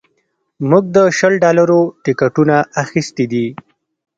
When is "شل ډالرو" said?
1.17-1.81